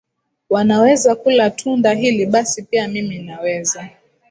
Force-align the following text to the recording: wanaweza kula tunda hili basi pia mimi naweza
wanaweza 0.49 1.15
kula 1.15 1.49
tunda 1.49 1.93
hili 1.93 2.25
basi 2.25 2.63
pia 2.63 2.87
mimi 2.87 3.19
naweza 3.19 3.89